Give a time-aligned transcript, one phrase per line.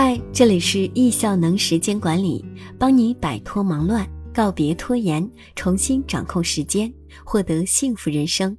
[0.00, 2.44] 嗨，这里是易效能时间管理，
[2.78, 6.88] 帮你摆脱忙乱，告别拖延，重新掌控时间，
[7.24, 8.56] 获得幸福人生。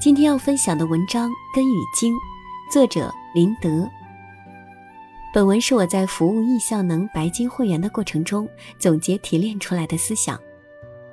[0.00, 2.12] 今天要分享的文章《根与茎》，
[2.72, 3.88] 作者林德。
[5.32, 10.36] 本文是我在服务易效能白金会员的过程中总结提炼出来的思想，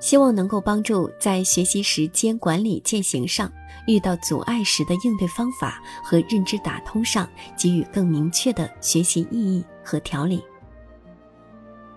[0.04, 3.50] 希望能够帮助在学习时间管理践行上。
[3.86, 10.44] 遇到阻碍时的应对方法和认知打通上，给予更明确的学习意义和条理。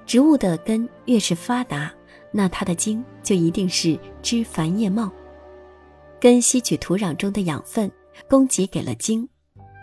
[0.06, 1.92] 植物的根越是发达，
[2.32, 5.12] 那它的茎就一定是枝繁叶茂。
[6.18, 7.92] 根吸取土壤中的养分，
[8.30, 9.28] 供给给了茎。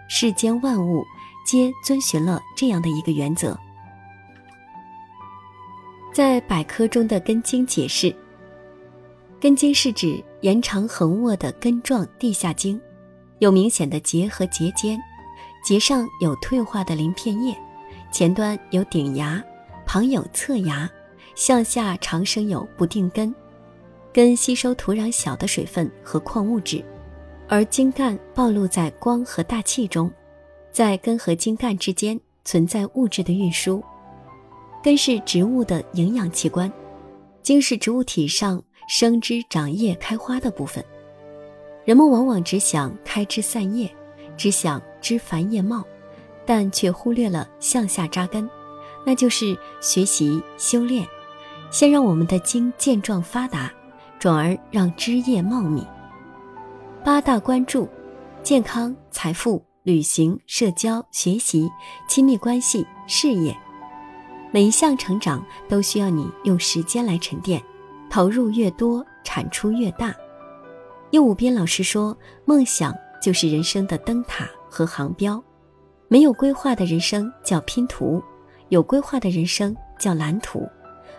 [0.09, 1.05] 世间万物
[1.47, 3.55] 皆遵循了这样的一个原则。
[6.15, 8.15] 在百科中的根茎解释。
[9.41, 12.81] 根茎是指延长横卧的根状地下茎，
[13.41, 14.97] 有明显的节和节间，
[15.65, 17.53] 节上有退化的鳞片叶，
[18.13, 19.43] 前端有顶芽，
[19.85, 20.89] 旁有侧芽，
[21.35, 23.35] 向下长生有不定根。
[24.13, 26.85] 根吸收土壤小的水分和矿物质，
[27.49, 30.09] 而茎干暴露在光和大气中，
[30.71, 33.83] 在根和茎干之间存在物质的运输。
[34.85, 36.71] 根是植物的营养器官，
[37.43, 38.63] 茎是植物体上。
[38.87, 40.85] 生枝长叶开花的部分，
[41.87, 43.91] 人们往往只想开枝散叶，
[44.37, 45.83] 只想枝繁叶茂，
[46.45, 48.47] 但却忽略了向下扎根，
[49.07, 51.03] 那就是学习修炼，
[51.71, 53.73] 先让我们的茎健壮发达，
[54.19, 55.83] 转而让枝叶茂密。
[57.03, 57.89] 八大关注：
[58.43, 61.71] 健康、财富、旅行、社交、学习、
[62.07, 63.57] 亲密关系、事业，
[64.55, 67.61] 每一项成长都需要你用时间来沉淀。
[68.09, 70.15] 投入越多，产出越大。
[71.11, 72.17] 叶武斌老师说
[72.47, 75.43] ：“梦想就是人生的灯塔和航标。
[76.07, 78.23] 没有规划的人生叫拼图，
[78.69, 80.65] 有规划的人生叫蓝图。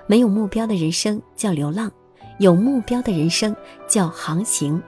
[0.08, 1.92] 没有目标的人生叫流浪，
[2.40, 3.54] 有目标的人生
[3.86, 4.82] 叫航行。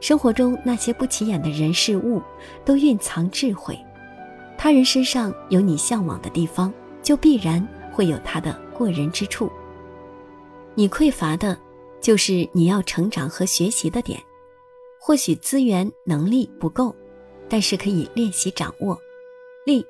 [0.00, 2.20] 生活中那些不起眼的人事物，
[2.64, 3.78] 都蕴藏智慧。
[4.58, 9.50] 他人身上有你向往的地方，就必然会有他的过人之处。”
[10.74, 11.58] 你匮乏的，
[12.00, 14.18] 就是你要成长和学习的点。
[14.98, 16.94] 或许资源能力不够，
[17.48, 18.96] 但是可以练习掌握。
[19.66, 19.84] 例，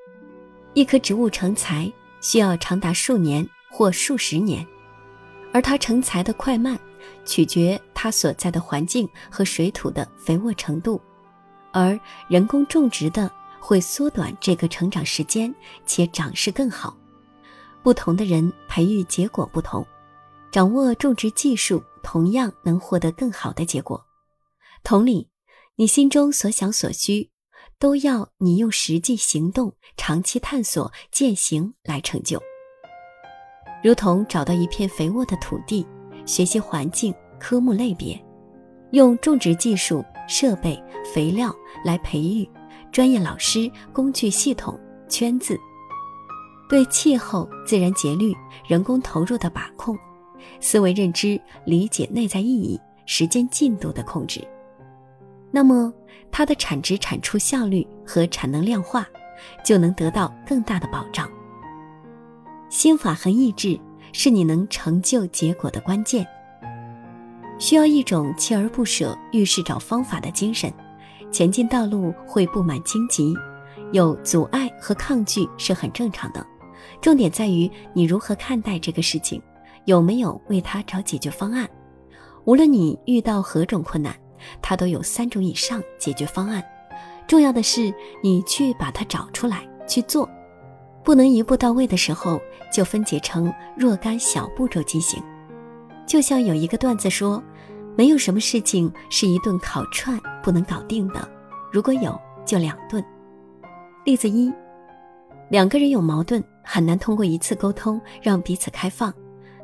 [0.73, 1.93] 一棵植物成材
[2.23, 4.67] 需要长达数年或数十年，
[5.53, 6.79] 而它成材的快慢，
[7.27, 10.99] 取决它所在的环境和水土的肥沃程度。
[11.73, 13.31] 而人工种植的
[13.61, 16.97] 会缩短这个成长时间，且长势更好。
[17.83, 19.85] 不同的人培育结果不同。
[20.51, 24.05] 掌握种植技术，同样能获得更好的结果。
[24.85, 25.29] 同理，
[25.77, 27.31] 你心中所想所需，
[27.79, 32.41] 都要你用实际行动、长期探索、践行来成就。
[33.83, 35.87] 如同找到一片肥沃的土地，
[36.27, 38.23] 学习环境、科目类别，
[38.91, 40.81] 用种植技术、设备、
[41.13, 41.53] 肥料
[41.85, 42.49] 来培育
[42.93, 44.79] 专业老师、工具系统、
[45.09, 45.59] 圈子，
[46.73, 48.35] 对气候、自然节律、
[48.67, 49.95] 人工投入的把控。
[50.59, 54.41] 思维认知、理解内在意义、时间进度的控制，
[55.51, 55.93] 那么
[56.31, 59.07] 它的产值、产出效率和产能量化
[59.63, 61.29] 就能得到更大的保障。
[62.71, 63.79] 心法和意志
[64.15, 66.27] 是你能成就结果的关键，
[67.59, 70.73] 需要一种锲而不舍、遇事找方法的精神。
[71.31, 73.35] 前进道路会布满荆棘，
[73.93, 76.47] 有阻碍和抗拒是很正常的，
[77.01, 79.41] 重点在于你如何看待这个事情。
[79.85, 81.69] 有没有为他找解决方案？
[82.45, 84.15] 无论你遇到何种困难，
[84.61, 86.63] 他都有三种以上解决方案。
[87.27, 87.93] 重要的是
[88.23, 90.29] 你去把它找出来去做，
[91.03, 92.41] 不能一步到位的时候
[92.73, 95.21] 就分解成若干小步骤进行。
[96.07, 97.43] 就像有一个段子说，
[97.97, 101.29] 没有什么事情是一顿烤串不能搞定的，
[101.73, 103.05] 如果有就两顿。
[104.05, 104.53] 例子一：
[105.49, 109.13] 两个人有矛盾，很难通过一次沟通让彼此开放。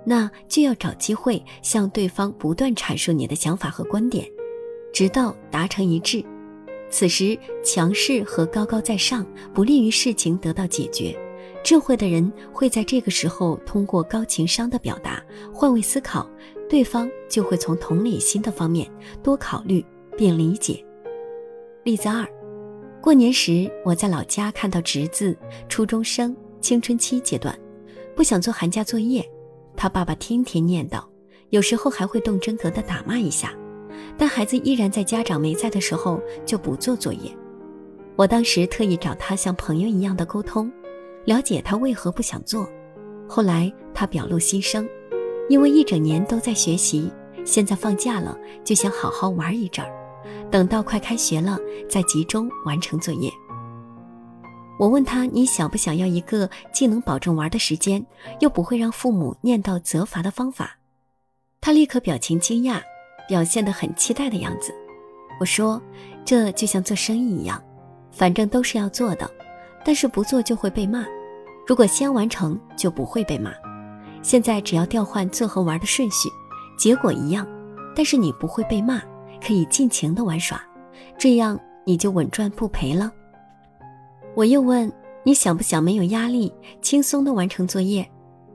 [0.04, 4.26] 那就要找机会向对方不断阐述你的想法和观点，
[4.92, 6.24] 直到达成一致。
[6.90, 11.14] 此时强势和高高在上不利于事情得到解决。
[11.62, 15.22] 智慧的人会在这个时候通过高情商的表达
[15.52, 16.26] 换位思考，
[16.70, 18.90] 对方就会从同理心的方面
[19.22, 19.84] 多考虑
[20.16, 20.82] 并理解。
[21.84, 22.26] 例子二：
[23.02, 25.36] 过年时我在老家看到侄子
[25.68, 27.58] 初中生青春期阶段，
[28.14, 29.28] 不想做寒假作业。
[29.76, 31.02] 他爸爸天天念叨，
[31.50, 33.55] 有时候还会动真格的打骂一下，
[34.16, 37.31] 但孩子依然在家长没在的时候就不做作业。
[38.16, 40.70] 我当时特意找他像朋友一样的沟通，
[41.25, 42.69] 了解他为何不想做。
[43.28, 44.88] 后来他表露心声，
[45.49, 47.08] 因为一整年都在学习，
[47.44, 49.93] 现在放假了就想好好玩一阵儿，
[50.50, 51.56] 等到快开学了
[51.88, 53.31] 再集中完成作业。
[54.78, 58.04] 我问他：“你想不想要一个既能保证玩的时间，
[58.38, 60.78] 又不会让父母念叨责罚的方法？”
[61.60, 62.80] 他立刻表情惊讶，
[63.26, 64.72] 表现得很期待的样子。
[65.40, 65.82] 我说
[66.25, 67.60] ：“这就像做生意一样，
[68.12, 69.28] 反正都是要做的，
[69.84, 71.04] 但是不做就会被骂。
[71.66, 73.52] 如果先完成，就不会被骂。
[74.22, 76.28] 现在只要调换做和玩的顺序，
[76.78, 77.44] 结果一样，
[77.96, 79.02] 但是你不会被骂，
[79.44, 80.62] 可以尽情的玩耍，
[81.19, 83.12] 这样你就稳赚不赔了。”
[84.38, 84.93] 我又问
[85.25, 88.08] 你想不想没有压力、轻松的完成作业？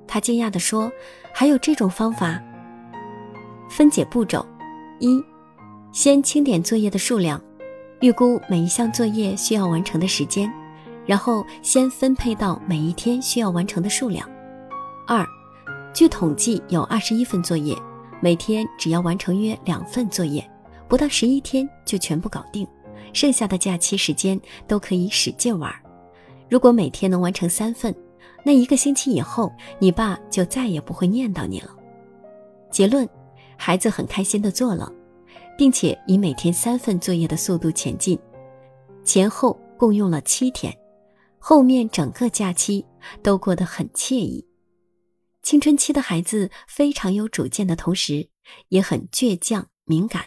[0.07, 0.89] 他惊讶地说
[1.35, 2.41] ：“还有这种方法？”
[3.69, 4.45] 分解步骤：
[5.01, 5.21] 一、
[5.91, 7.37] 先清点作业的数量，
[7.99, 10.49] 预估每一项作业需要完成的时间，
[11.05, 14.25] 然后先分配到每一天需要完成的数量。
[15.05, 15.27] 二、
[15.93, 17.75] 据统计有二十一份作业，
[18.21, 20.49] 每天只要完成约两份作业，
[20.87, 22.65] 不到十一天就全部搞定。
[23.13, 25.73] 剩下的假期时间都可以使劲玩。
[26.49, 27.95] 如果每天能完成三份，
[28.43, 31.73] 那一个星期以后，你爸就再也不会念叨你了。
[32.69, 33.07] 结论：
[33.57, 34.91] 孩子很开心的做了，
[35.57, 38.19] 并且以每天三份作业的速度前进，
[39.05, 40.75] 前后共用了七天，
[41.39, 42.85] 后面整个假期
[43.21, 44.45] 都过得很惬意。
[45.41, 48.29] 青春期的孩子非常有主见的同时，
[48.69, 50.25] 也很倔强敏感，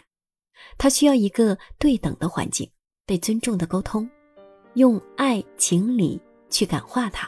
[0.77, 2.69] 他需要一个对等的环境。
[3.07, 4.07] 被尊重的沟通，
[4.73, 7.27] 用爱情理去感化他。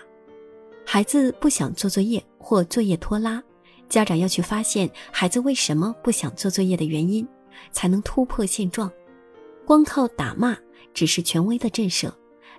[0.85, 3.41] 孩子不想做作业或作业拖拉，
[3.87, 7.25] 家长要去发现孩子为什么不想做作业的原因，
[7.71, 8.91] 才能突破现状。
[9.65, 10.57] 光靠打骂
[10.93, 12.11] 只是权威的震慑，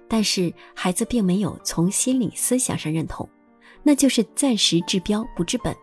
[0.09, 3.29] 但是孩子并没有从心理思想上认同，
[3.83, 5.77] 那就是暂时治标不治本。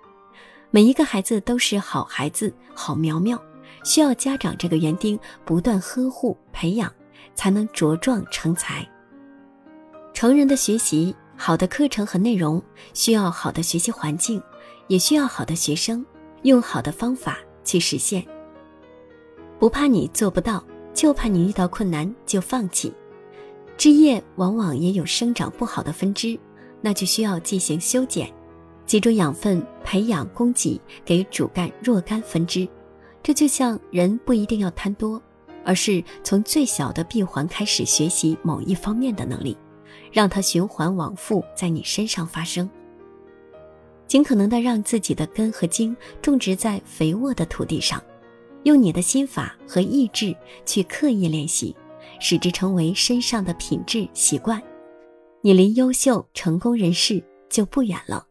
[0.72, 3.40] 每一个孩子都是好孩子、好苗苗，
[3.84, 6.92] 需要家长这个园丁不断呵护培养。
[7.36, 8.88] 才能茁壮成才。
[10.14, 12.62] 成人的学习，好的课程和内容
[12.94, 14.42] 需要好的学习环境，
[14.88, 16.06] 也需要好的学生，
[16.42, 18.26] 用好的方法去实现。
[19.60, 22.94] 不怕你做不到，就怕你遇到困难就放弃。
[23.78, 26.40] 枝叶往往也有生长不好的分支，
[26.82, 28.32] 那就需要进行修剪，
[28.88, 32.68] 集中养分，培养供给给主干若干分支。
[33.22, 35.22] 这就像人不一定要贪多。
[35.68, 39.58] 而是从最小的闭环开始学习某一方面的能力，
[40.14, 42.70] 让它循环往复在你身上发生。
[44.08, 48.02] 尽可能的让自己的根和茎种植在肥沃的土地上，
[48.64, 50.34] 用你的心法和意志
[50.66, 51.76] 去刻意练习，
[52.22, 54.64] 使之成为身上的品质习惯，
[55.42, 58.26] 你离优秀成功人士就不远了。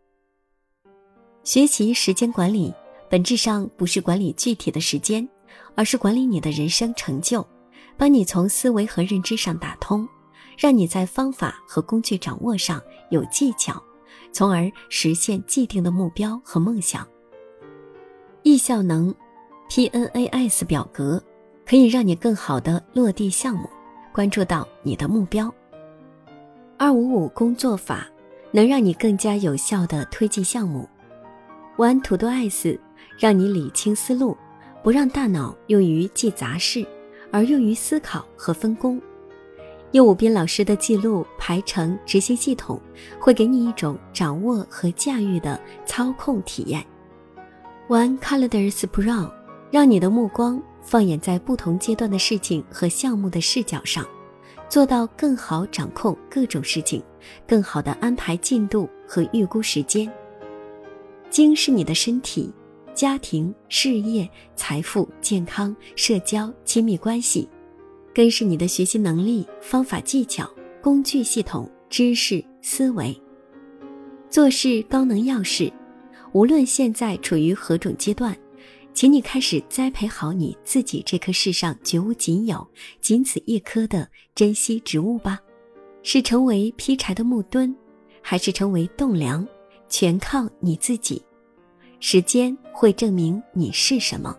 [1.44, 2.72] 学习时间管理，
[3.10, 5.28] 本质上不是管理具体的时间。
[5.74, 7.46] 而是管理你的人生成就，
[7.96, 10.08] 帮你从思维和认知上打通，
[10.58, 13.82] 让你在方法和工具掌握上有技巧，
[14.32, 17.06] 从而实现既定的目标和梦想。
[18.42, 19.14] 易效能
[19.68, 21.22] PNAS 表格
[21.66, 23.68] 可以让你更好的落地项目，
[24.12, 25.52] 关注到你的目标。
[26.78, 28.06] 二五五工作法
[28.52, 30.88] 能让你更加有效的推进项目。
[31.76, 32.78] One to Do S
[33.18, 34.36] 让你理清思路。
[34.86, 36.86] 不让大脑用于记杂事，
[37.32, 39.02] 而用于思考和分工。
[39.90, 42.80] 右武斌老师的记录、排程、执行系统，
[43.18, 46.86] 会给你一种掌握和驾驭的操控体验。
[47.88, 49.28] One Calendars Pro，
[49.72, 54.06] 让你的目光放眼在不同阶段的事情和项目的视角上，
[54.68, 57.02] 做到更好掌控各种事情，
[57.44, 60.08] 更好的安排进度和预估时间。
[61.28, 62.54] 精是你的身体。
[62.96, 67.46] 家庭、事业、财富、健康、社交、亲密关系，
[68.14, 70.50] 更是你的学习能力、方法技巧、
[70.82, 73.14] 工具系统、知识、思维。
[74.30, 75.70] 做事高能要事，
[76.32, 78.34] 无论现在处于何种阶段，
[78.94, 82.66] 请你开始栽培好你自己这棵世上绝无仅有、
[83.02, 85.38] 仅此一棵的珍稀植物吧。
[86.02, 87.76] 是成为劈柴的木墩，
[88.22, 89.46] 还是成为栋梁，
[89.86, 91.22] 全靠你自己。
[91.98, 94.36] 时间会证明你是什么。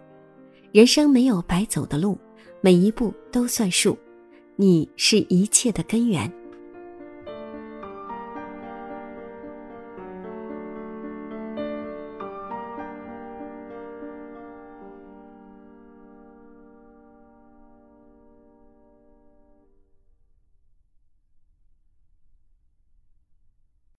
[0.71, 2.15] 人生没有白走的路，
[2.61, 3.97] 每一步都算数。
[4.55, 6.31] 你是一切的根源。